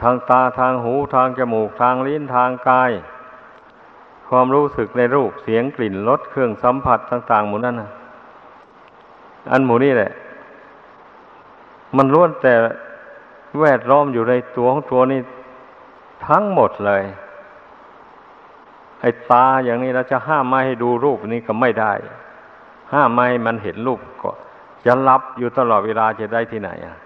[0.00, 2.90] ทางตาทางหูทางจมูกทางลิ้นทางกาย
[4.30, 7.90] ความรู้สึกในรูปเสียงกลิ่นรสเครื่องสัมผัสต่าง ๆ หมดนั่นนะ
[9.50, 10.12] อันหมูนี่แหละ
[11.96, 12.54] มันล้วนแต่
[13.60, 15.20] แวดล้อมอยู่ในตัวของตัวนี้
[16.28, 17.02] ทั้งหมดเลย
[19.00, 21.92] ไอ้ตาอย่างนี้เราจะห้ามไม่ให้ดูรูปนี้ก็ไม่ได้
[22.92, 24.30] ห้ามไม่ให้มันเห็นรูปก็
[24.86, 26.96] จะรับอยู่ตลอดเวลาจะได้ที่ไหนอะ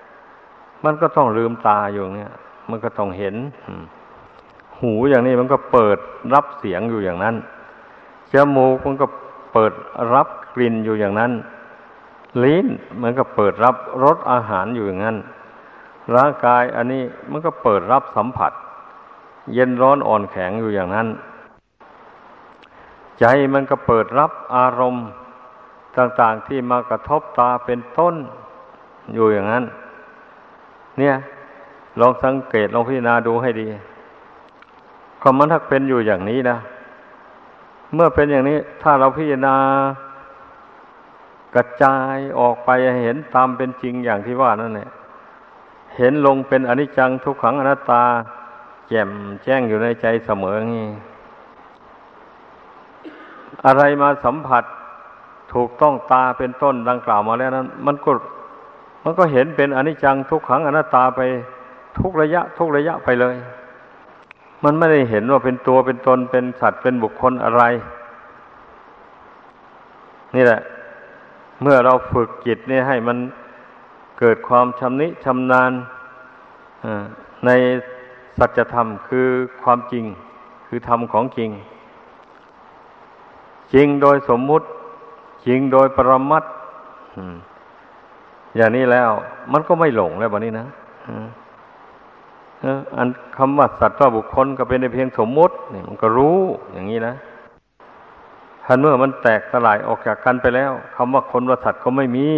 [0.85, 2.33] มันก็ต้องลืมตาอยู่เนี้ย
[2.71, 3.35] มันก็ต้องเห็น
[3.67, 3.85] อืม
[4.81, 5.99] หูอย่างนี้มันก็เปิด
[6.35, 7.37] รับเสียงอยู่อย่างนั้น
[8.33, 9.07] จมูกมันก็
[9.53, 9.73] เปิด
[10.15, 11.33] รับกลิ่นอยู่อย่างนั้น
[12.43, 12.67] ลิ้น
[13.03, 15.17] มันก็เปิดรับรสอาหารอยู่อย่างนั้น
[16.15, 18.53] ร่างกายอันนี้มันก็เปิดรับสัมผัส
[19.53, 21.09] เย็นร้อนอ่อนแข็งอยู่อย่างนั้น
[23.21, 25.07] ใจมันก็เปิดรับอารมณ์
[25.99, 28.15] ต่างๆที่มากระทบตาเป็นต้น
[29.15, 29.65] อยู่อย่างนั้น
[30.99, 31.15] เนี่ย
[32.01, 33.69] ลองสังเกตลองพิจารณาดูให้ดี
[35.27, 36.57] ความมันทักเป็นอยู่อย่างนี้นะ
[37.95, 39.57] เมื่อเป็นอย่างนี้ ถ้าเราพิจารณา
[41.55, 42.71] กระจายออกไป
[43.05, 44.91] เห็นตามเป็นจริงอย่างที่ว่านั่นแหละ
[45.97, 48.03] เห็นลงเป็นอนิจจังทุกขังอนัตตา
[48.89, 49.11] แจ่ม
[49.45, 50.89] แจ้งอยู่ในใจเสมองี้
[53.67, 54.65] อะไรมาสัมผัส
[55.53, 58.11] ถูกต้องตาเป็นต้นดังกล่าวมาแล้วนั้น มันก็
[59.05, 61.21] มันก็เห็นเป็นอนิจจังทุกขังอนัตตาไป
[61.99, 63.37] ทุกระยะ ทุกระยะไปเลย
[64.65, 67.63] มันไม่ได้เห็นว่าเป็นตัวเป็นตนเป็นสัตว์เป็นบุคคลอะไร
[70.35, 70.61] นี่แหละ
[71.63, 73.19] เมื่อเราฝึกจิตนี่ให้มัน
[74.19, 75.73] เกิดความชำนิชำนาญ
[77.47, 77.51] ใน
[78.39, 79.29] สัจธรรมคือ
[79.63, 80.05] ความจริง
[80.67, 81.51] คือธรรมของจริง
[83.75, 84.67] จริงโดยสมมุติ
[85.47, 86.45] จริงโดยปรมัต
[88.57, 89.11] อย่างนี้แล้ว
[89.53, 90.67] มันก็ไม่หลงแล้วบะนี้นะ
[92.97, 96.39] อันคำว่าสัตว์ว่าบุคคลก็เป็นในเพียงสมมติเนี่ยมันก็รู้
[96.73, 97.15] อย่างนี้นะ
[98.67, 102.29] ทันเมื่อมันแตกสลายออกจากกันไปแล้วคำว่าคนว่าสัตว์ก็ไม่มี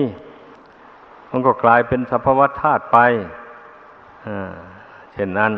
[1.31, 2.99] มันก็กลายเป็นสภาวะธาตุไป
[5.13, 5.53] เช่นนั้น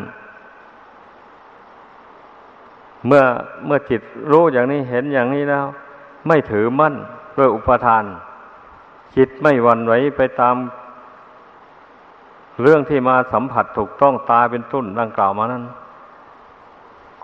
[3.07, 3.23] เมื่อ
[3.65, 4.01] เมื่อจิต
[4.31, 5.65] รู้อย่างนี้เห็นอย่างนี้แล้ว
[6.27, 6.95] ไม่ถือมั่น
[7.37, 8.03] ด้วยอุปทาน
[9.15, 10.55] จิตไม่วันไหวไปตาม
[12.61, 15.63] เรื่องที่มาสัมผัสถูกต้องตาเป็นต้นดังกล่าวมานั้น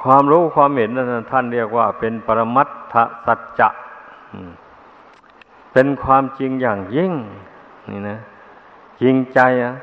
[0.01, 2.95] ความรู้ความเห็นนั้นท่านเรียกว่าเป็นปรมัตถ
[3.25, 3.69] สัจจะ
[5.73, 7.11] เป็นความจริงอย่างยิ่ง
[7.91, 8.19] นี่นะ
[9.01, 9.75] จริงใจอะ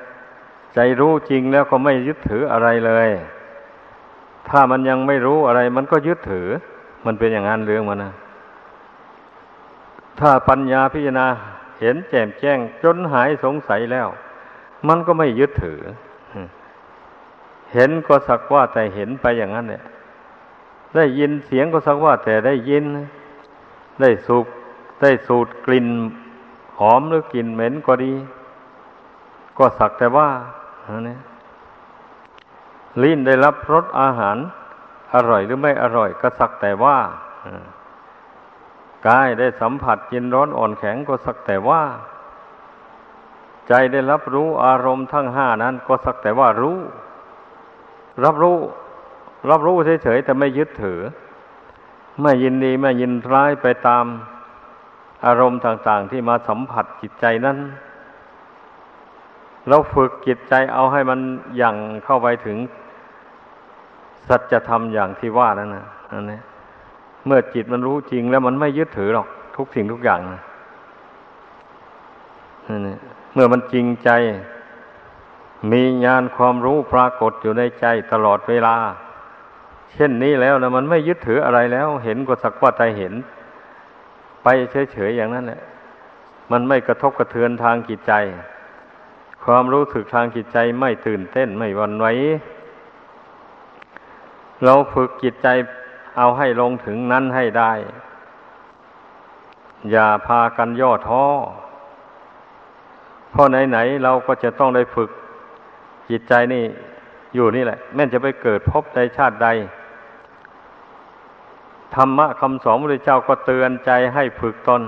[0.75, 3.09] ใจรู้จริงแล้วก็ไม่ยึดถืออะไรเลย
[4.49, 6.49] ถ้ามันยังไม่รู้อะไร มันก็ยึดถือ
[7.07, 8.13] มันเป็นอย่างนั้นเรื่องมันนะ
[10.21, 11.27] ถ้าปัญญาพิจารณา
[11.81, 14.09] เห็นแจ่มแจ้งจนหายสงสัยแล้ว
[14.89, 15.81] มันก็ไม่ยึดถือ
[17.73, 19.85] เห็นก็สักว่าแต่เห็นไปอย่างนั้นเนี่ย
[20.97, 22.85] ได้ยินเสียงก็สักว่าแต่ได้ยิน
[24.01, 24.47] ได้สูบ
[25.03, 25.89] ได้สูดกลิ่น
[26.79, 28.13] หอมหรือกลิ่นเหม็นก็ดี
[29.59, 30.29] ก็สักแต่ว่า
[31.07, 31.21] เนี่ย
[33.03, 34.37] ลิ้นได้รับรสอาหาร
[35.15, 36.97] อร่อยหรือไม่อร่อย ก็สักแต่ว่า
[39.09, 41.83] กายได้สัมผัสเย็นร้อนอ่อนแข็งก็สักแต่ว่า
[43.69, 46.79] ใจได้รับรู้อารมณ์ทั้งห้านั้น ก็สักแต่ว่ารู้
[48.25, 48.57] รับรู้
[49.51, 51.01] รับรู้เฉยๆแต่ไม่ยึดถือ
[52.23, 54.05] ไม่ยินดีไม่ยินร้ายไปตาม
[55.27, 57.59] อารมณ์ต่างๆ ที่มาสัมผัสจิตใจนั้น
[59.69, 61.21] เราฝึกจิตใจเอาให้มัน
[61.61, 62.57] ยั่งเข้าไปถึง
[64.29, 66.41] สัจธรรมอย่างที่ว่านั่นนะอันนี้
[67.27, 70.43] เมื่อจิตมันรู้จริงแล้วมันไม่ยึดถือหรอก ทุกสิ่งทุกอย่างนะ
[72.87, 72.97] นี่
[73.33, 74.11] เมื่อมันจริงใจ
[75.73, 78.77] มีญาณความรู้ปรากฏอยู่ในใจตลอดเวลา
[79.93, 83.15] เช่นนี้แล้วนะมันไม่ยึดถืออะไรแล้ว เห็นก็สักว่าใจเห็น
[84.43, 84.49] ไป
[84.93, 85.63] เฉยๆอย่างนั้นแหละ
[86.53, 88.13] มันไม่กระทบกระเทือนทางจิตใจ
[89.45, 92.07] ความรู้สึกทางจิตใจไม่ตื่นเต้นไม่วันไหว
[94.65, 95.49] เราฝึกจิตใจ
[96.19, 97.73] เอาให้ลงถึงนั้นให้ได้
[99.91, 101.25] อย่าพากันย่อท้อ
[103.33, 105.11] เพราะไหนๆเราก็จะต้องได้ฝึก
[106.11, 106.65] จิตใจนี่
[107.35, 109.49] อยู่นี่แหละ แม้จะไปเกิดพบในชาติใด
[111.95, 114.83] ธรรมะคำสอนพระเจ้าก็เตือนใจให้ฝึกตน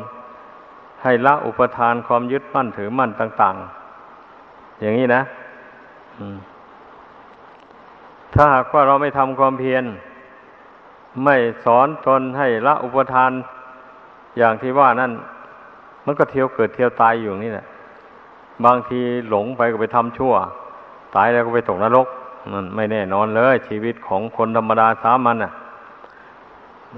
[1.02, 3.56] ให้ละอุปทานความยึดมั่นถือมั่นต่าง
[4.18, 5.22] ๆ อย่างนี้นะ
[8.34, 9.84] ถ้าหากว่าเราไม่ทำความเพียร
[11.24, 13.30] ไม่สอนตนให้ละอุปทาน
[14.38, 15.12] อย่างที่ว่านั่น
[16.04, 17.66] มันก็เที่ยวเกิดเที่ยวตายอยู่นี่แหละ
[18.64, 20.34] บางทีหลงไปก็ไปทำชั่ว
[21.14, 22.06] ตายแล้วก็ไปตกนรก
[22.52, 25.52] มันไม่แน่นอนเลย ชีวิตของคนธรรมดาสามัญน่ะ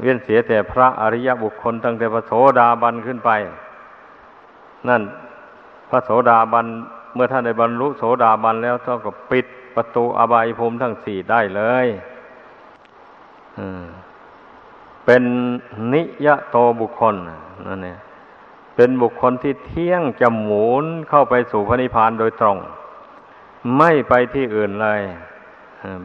[0.00, 3.30] เวียนเสียแต่พระอริยบุคคลตั้งแต่พระโสดาบันขึ้นไป
[4.88, 5.02] นั่น
[5.90, 6.66] พระโสดาบัน
[7.14, 11.86] เมื่อท่านได้บรรลุโสดาบันแล้วท่านก็ปิดประตูอบายภูมิทั้งสี่ได้เลย
[13.58, 13.84] อืม
[15.04, 15.22] เป็น
[15.92, 17.14] นิยโตบุคคล
[17.68, 17.98] นั่นเนี่ย
[18.76, 22.58] เป็นบุคคลที่เที่ยงจะหมุนเข้าไปสู่พระนิพพานโดยตรง
[23.78, 25.00] ไม่ไปที่อื่นเลย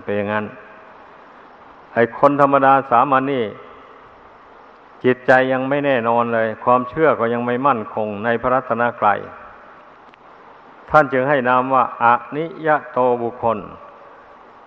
[0.04, 0.46] เป็นอย่างนั้น
[1.94, 3.46] ไอ้คนธรรมดาสามัญนนี่
[5.04, 9.20] จิตใจยังไม่แน่นอนเลย ความเชื่อก็ยังไม่มั่นคงในพระรัตนกรัย
[10.90, 12.06] ท่านจึงให้นามว่าอ
[12.36, 13.58] นิยโตบุคคล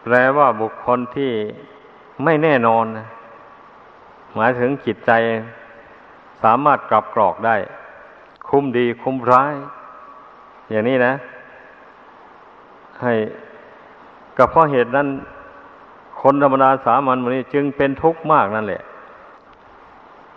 [0.03, 1.33] แปลว่าบุคคลที่
[2.25, 2.85] ไม่แน่นอน
[4.35, 5.11] หมายถึงจิตใจ
[6.43, 7.57] สามารถกลับกรอกได้
[8.49, 9.55] คุ้มดีคุ้มร้าย
[10.71, 11.15] อย่างนี้นะ
[13.03, 13.13] ให้
[14.39, 15.09] กับเพราะเหตุนั้น
[16.21, 18.83] คนธรรมดาสามัญวันนี้ จึงเป็นทุกข์มากนั่นแหละ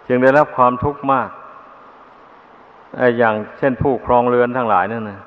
[0.08, 1.30] จึงได้รับความทุกข์มาก
[2.98, 5.20] ไอ้อย่างเช่นผู้ครองเรือนทั้งหลายนั่นนะ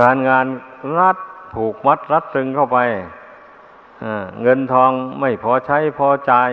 [0.00, 0.46] การงาน
[0.98, 1.16] รัด
[1.54, 2.78] ผูกมัดรัดตึงเข้าไป
[4.42, 4.90] เงินทอง
[5.20, 6.50] ไม่พอใช้พอจ่าย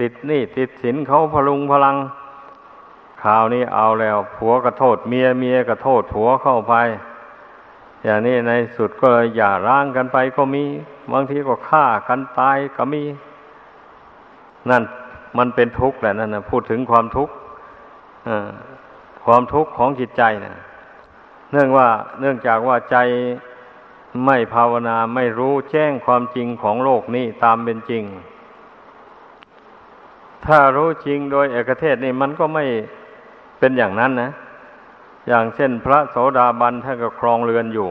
[0.00, 1.96] ติดหนี่ติดสินเขาพลุงพลัง
[3.22, 6.74] ข่าวนี้เอาแล้ว ผัวก็โทษเมียเมียก็โทษผัวเข้าไป
[8.04, 10.64] อย่างนี้ในสุดก็อย่าร้างกันไปก็มี
[11.12, 13.02] บางทีก็ฆ่ากันตายก็มี
[14.70, 14.82] นั่น
[15.38, 17.34] มันเป็นทุกข์แหละนั่นนะพูดถึงความทุกข์
[19.24, 20.56] ความทุกข์ของจิตใจนะ
[21.52, 21.88] เนื่องว่า
[22.20, 22.96] เนื่องจากว่าใจ
[24.24, 28.04] ไม่ภาวนาไม่รู้แจ้งความจริงของโลกนี้ตามเป็นจริง
[30.46, 32.64] ถ้ารู้จริงโดยเอกเทศนี่มันก็ไม่
[33.60, 34.30] เป็นอย่างนั้นนะ
[35.28, 37.88] อย่างเช่นพระโสดาบันท่านก็ครองเรือนอยู่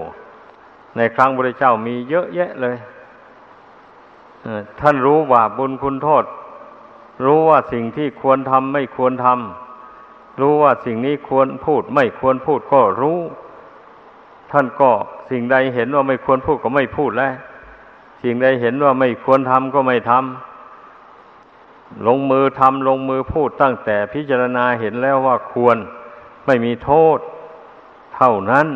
[0.97, 2.77] ในครั้งพระเจ้ามีเยอะแยะเลย
[4.79, 6.25] ท่านรู้ว่าบุญคุณโทษ
[7.25, 13.19] รู้ว่าสิ่งที่ควรทำไม่ควรทำรู้ว่าสิ่งนี้ควรพูด ไม่ควรพูดก็รู้
[14.51, 14.91] ท่านก็
[15.29, 17.33] สิ่งใดเห็นว่าไม่ควรพูดก็ไม่พูดแล้ว
[18.23, 20.48] สิ่งใดเห็นว่าไม่ควรทำก็ไม่ทำ
[22.07, 25.77] ลงมือทำลงมือพูดตั้งแต่พิจารณาเห็นแล้วว่าควร
[26.45, 27.19] ไม่มีโทษ
[28.15, 28.67] เท่านั้น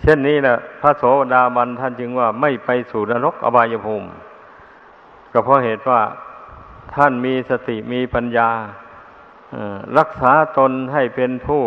[0.00, 4.08] เช่นนี้นะพระโสดาบันท่านจึงว่าไม่ไปสู่นรกอบายภูมิ
[5.32, 6.00] ก็เพราะเหตุว่า
[6.94, 8.50] ท่านมีสติมีปัญญา
[9.98, 11.62] รักษาตนให้เป็นผู้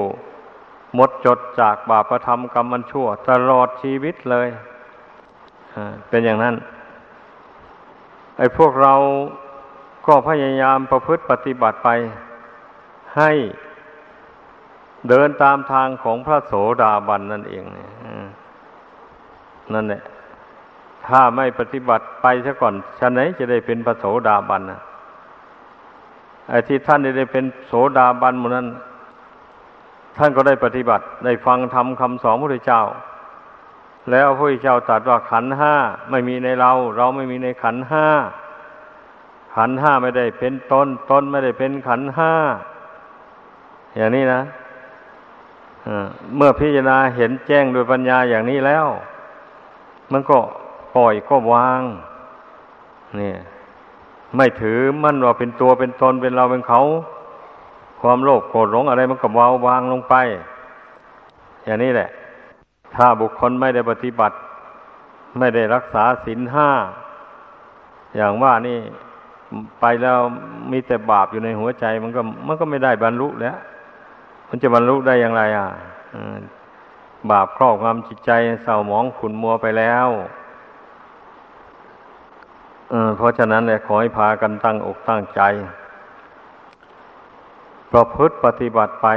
[0.96, 4.48] หมดจดจากบาปธรรมกรรมมันชั่ว ตลอดชีวิตเลย
[6.10, 6.56] เป็นอย่างนั้น
[8.38, 8.94] ไอ้พวกเรา
[10.08, 11.90] ก็พยายามประพฤติปฏิบัติไป
[13.18, 13.32] ให้
[15.10, 17.64] เดินตามทางของพระโสดาบันนั่นเอง
[19.74, 20.04] นั่นแหละ
[21.08, 24.82] ถ้าไม่ปฏิบัติไปซะก่อนฉันไหนจะได้เป็นพระโสดาบันนะ
[26.50, 28.68] ไอ้ที่ท่านได้เป็นโสดาบันหมดนั้น
[30.18, 32.82] ท่านก็ได้ปฏิบัติ ได้ฟังธรรมคำสอนพระพุทธเจ้า
[34.12, 35.74] แล้วพระพุทธเจ้าตรัสว่าขันห้า
[36.10, 38.06] ไม่มีในเรา เราไม่มีในขันห้า
[39.56, 42.32] ขันห้าไม่ได้เป็นตนตนไม่ได้เป็นขันห้า
[43.96, 44.42] อย่างนี้นะ
[46.36, 48.88] เมื่อพิจารณาเห็นแจ้งโดยปัญญาอย่างนี้แล้ว
[50.12, 50.38] มันก็
[50.96, 51.82] ปล่อยก็วาง
[53.20, 53.34] นี่
[54.36, 56.82] ไม่ถือมั่นว่าเป็นตัวเป็นตนเป็นเราเป็นเขา
[58.02, 60.16] ความโลภโกรธหลงอะไรมันก็เบาวางลงไป
[61.66, 62.10] อย่างนี้แหละ
[62.96, 64.36] ถ้าบุคคลไม่ได้ปฏิบัติ
[65.40, 66.70] ไม่ได้รักษาศีลห้า
[68.16, 68.80] อย่างว่านี่
[69.80, 70.18] ไปแล้ว
[70.72, 73.58] มีแต่บาปอยู่ในหัวใจ มันก็มันก็ไม่ได้บรรลุแล้ว
[74.50, 75.68] มันจะบรรลุได้อย่างไร อะ
[77.32, 78.32] บาปครอบงำจิตใจ
[78.64, 80.08] เศร้าหมองขุนมัวไปแล้ว
[83.18, 85.42] เพราะฉะนั้นเนี่ยขอให้พากันตั้งอกตั้งใจ
[87.92, 89.08] ประพฤติปฏิบัติไป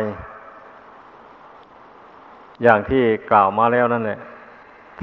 [2.63, 4.21] อย่างที่กล่าวมาแล้วนั่นแหละ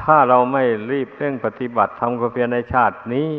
[0.02, 3.32] ถ้าเราไม่รีบเร่งปฏิบัติทำความเพียรในชาตินี้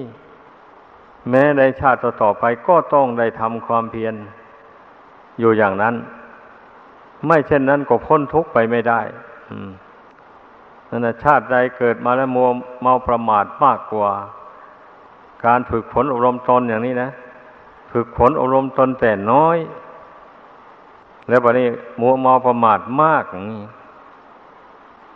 [1.30, 4.14] แม้ในชาติต่อไปก็ต้องได้ทำความเพียร
[5.38, 5.94] อยู่อย่างนั้น
[7.26, 9.00] ไม่เช่นนั้นก็พ้นทุกข์ไปไม่ได้
[10.90, 12.48] นั่นแหะชาติใดเกิดมาแล้วมัว
[12.82, 14.10] เมาประมาทมากกว่า
[15.46, 17.10] การฝึกฝนอบรมตนอย่างนี้นะ
[17.92, 19.58] ฝึกฝนอบรมตนแต่น้อย
[21.28, 21.66] แล้วบัดนี้
[22.00, 23.62] มัวเมาประมาทมากอย่างนี้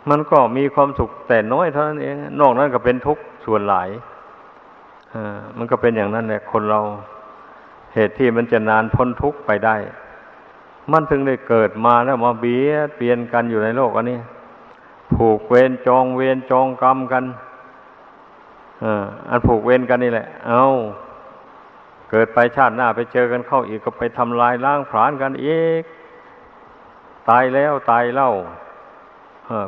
[0.09, 3.89] มันก็มีความสุขแต่น้อยเท่านั้นเอง นอกนั้นก็เป็นทุกข์ส่วนหลาย
[5.13, 6.81] อ่ามันก็เป็นอย่างนั้นแหละคนเรา
[7.93, 9.75] เหตุที่มันจะนานพ้นทุกข์ไปได้
[10.91, 14.19] มันถึงได้เกิดมาแล้วมาเบียดเบียนกันอยู่ในโลกอันนี้
[15.13, 17.23] ผูกเวรจองเวรจองกรรมกัน
[19.29, 20.65] อันผูกเวรกันนี่แหละ เอา
[22.11, 25.81] เกิดไปชาติหน้าไปเจอกันเข้าอีกก็ไปทำลายล้างผลาญกันอีก
[27.29, 28.31] ตายแล้วตายเล่า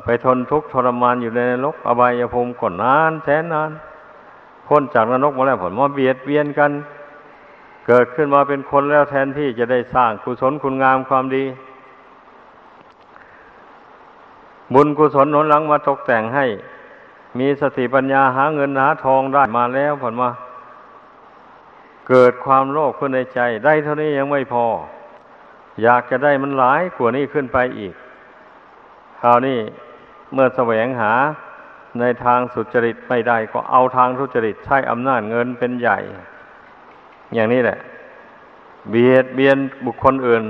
[0.04, 3.72] ไปทนทุกข์ทรมานอยู่ในนรกอบายภูมิก่อนนาน แสนนาน
[4.68, 6.72] พ้นจากนรกมาแล้วผลมาเบียดเบียนกัน
[7.88, 11.46] เกิดขึ้นมาเป็นคนแล้วแทนที่จะได้สร้างกุศลคุณงามความดี
[14.74, 16.46] บุญกุศลหนุนหลังมาตกแต่งให้
[17.40, 20.30] มีสติปัญญาหาเงินหาทองได้มาแล้วผลมา
[22.10, 24.66] เกิดความโลภขึ้นในใจ ได้เท่านี้ยังไม่พอ
[25.84, 27.94] อยากจะได้มันหลายกว่านี้ขึ้นไปอีก
[29.26, 29.60] คราวนี้
[30.34, 31.14] เมื่อแสวงหา
[32.00, 36.00] ในทางสุจริตไม่ได้ก็เอาทางทุจริตใช้อำนาจเงินเป็นใหญ่
[37.34, 37.80] อย่างนี้แหละ
[38.90, 40.44] เบียดเบียนบุคคลอื่น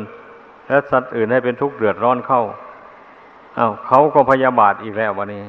[0.67, 2.41] และสัตว์อื่นให้เป็นทุกข์เดือดร้อนเข้า
[3.57, 5.43] อา้าวเขาก็พยาบาทอีกแล้ววันนี้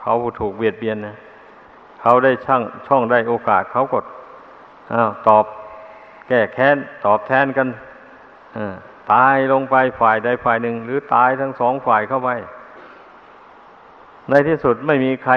[0.00, 1.16] เขาถูกเบียดเบียนนะ
[2.00, 4.04] เขาได้ช่างช่องได้โอกาสเขากด
[4.92, 5.44] อ้าวตอบ
[6.28, 7.68] แก้แค้นตอบแทนกัน
[9.12, 12.30] ตายลงไปฝ่ายใดฝ่ายหนึ่ง หรือตายทั้งสองฝ่ายเข้าไป
[14.30, 15.34] ในที่สุดไม่มีใคร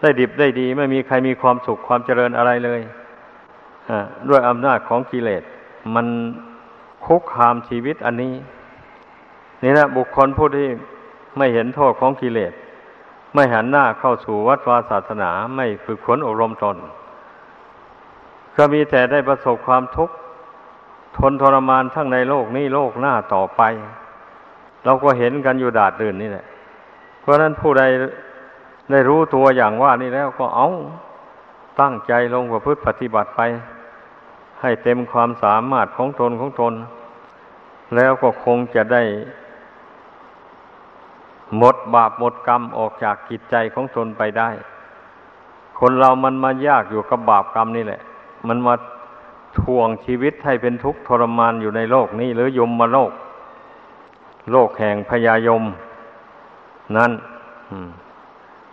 [0.00, 2.80] ได้ดิบได้ดี ไม่มีใครมีความสุขความเจริญอะไรเลย
[4.28, 5.42] ด้วยอำนาจของกิเลส
[5.94, 6.06] มัน
[7.06, 8.34] คุกคามชีวิตอันนี้
[9.62, 10.68] นี่นะบุคคลผู้ที่
[11.38, 12.52] ไม่เห็นโทษของกิเลส
[13.34, 16.76] ไม่หันหน้าเข้าสู่วัดวาศาสนาไม่ฝึกฝนอบรมตน
[18.56, 20.14] ก็มีแต่ได้ประสบความทุกข์
[21.18, 23.62] ทนทรมานทั้งในโลกนี้โลกหน้าต่อไป
[24.84, 26.46] เราก็เห็นกันอยู่ดาดดื่นนี่แหละ
[27.28, 27.82] ราะนั้นผู้ใด
[28.90, 30.68] ได้รู้ตัวอย่างว่านี่แล้วก็เอา
[31.80, 33.40] ตั้งใจลงประพฤติปฏิบัติไป
[34.60, 36.74] ให้เต็มความสามารถของตนของตน
[37.96, 39.02] แล้วก็คงจะได้
[41.56, 44.50] หมดบาปหมดกรรมออกจากจิตใจของตนไปได้
[45.78, 48.00] คนเรามันมายากอยู่กับบาปกรรมนี่แหละ
[48.48, 48.74] มันมา
[49.58, 53.12] ทวงชีวิตให้เป็นทุกข์ทรมานอยู่ในโลกนี้ หรือยมมาโลก
[54.52, 55.62] โลกแห่งพยายม
[56.96, 57.10] นั้น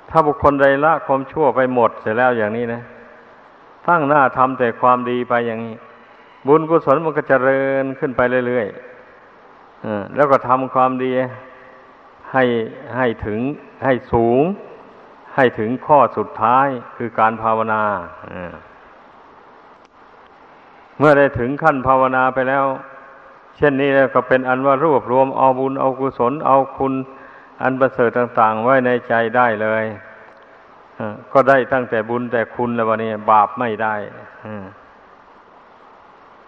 [0.09, 2.81] ถ้าบุคคลใดละความชั่วไปหมดเสร็จแล้วอย่างนี้นะ
[3.87, 5.75] ตั้งหน้าทำแต่ความดีไปอย่างนี้
[6.47, 11.11] บุญกุศลมันก็เจริญขึ้นไปเรื่อยๆแล้วก็ทำความดี
[12.31, 12.43] ให้
[12.95, 13.39] ให้ถึง
[13.83, 14.41] ให้สูง
[15.35, 17.83] ให้ถึงข้อสุดท้ายคือการภาวนา
[20.97, 22.65] เมื่อได้ถึงขั้นภาวนาไปแล้ว
[23.57, 26.93] เช่นนี้แล้วก็เป็นอันว่ารวบรวมเอาบุญเอากุศลเอาคุณ
[27.61, 29.83] อันประเสริฐต่าง ๆ ไว้ในใจได้เลย
[31.33, 33.95] ก็ได้ตั้งแต่บุญแต่คุณแล้ววันนี้บาปไม่ได้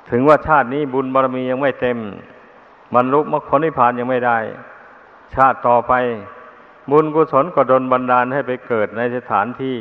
[0.10, 1.98] ถึงว่าชาตินี้บุญบารมียังไม่เต็ม
[2.96, 4.38] บรรลุมรรคผลนิพพานยังไม่ได้
[5.36, 5.94] ชาติต่อไป
[6.92, 9.78] บุญกุศลก็ดลบันดาลให้ไปเกิดในสถานที่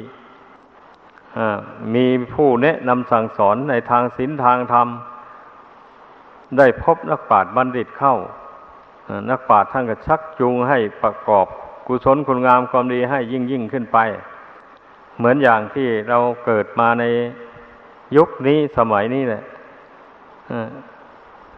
[1.94, 4.88] มีผู้แนะนำสั่งสอนในทางศีลทางธรรม
[6.58, 8.16] ได้พบนักปราชญ์บัณฑิตเข้า
[9.30, 11.46] นักปราชญ์ท่านก็ชักจูงให้ประกอบ
[11.86, 13.98] กุศลคุณงามความดีให้ยิ่งยิ่งขึ้นไป
[15.18, 17.04] เหมือนอย่างที่เราเกิดมาใน
[18.16, 19.42] ยุคนี้สมัยนี้แหละ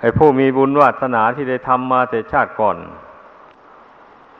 [0.00, 2.76] ไอ้ผู้มีบุญวาสนาที่ได้ทำมาแต่ชาติก่อน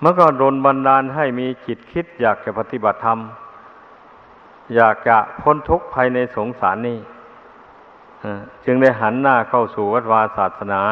[0.02, 3.18] มันก็โดนบันดาลให้มีจิตคิดอยากจะปฏิบัติธรรม
[4.74, 6.98] อยากจะพ้นทุกข์ภายในสงสารนี้
[8.64, 10.82] จึงได้หันหน้าเข้าสู่วัดวาศาสนา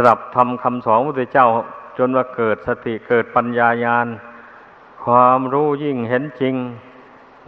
[0.00, 1.48] สลับทำคำสอนพระพุทธเจ้า
[1.98, 4.06] จนว่าเกิดสติเกิดปัญญาญาณ
[5.04, 6.54] ความรู้ยิ่งเห็นจริง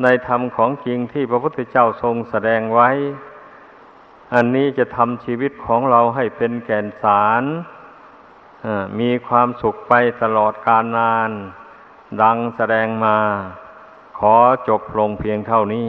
[0.03, 2.91] ในธรรมของจริงที่พระพุทธเจ้าทรงแสดงไว้
[4.35, 7.43] อันนี้จะทำชีวิตของเราให้เป็นแก่นสาร
[9.01, 9.93] มีความสุขไป
[10.23, 11.31] ตลอดกาลนาน
[12.23, 13.17] ดังแสดงมา
[14.19, 14.35] ขอ
[14.69, 15.89] จบลงเพียงเท่านี้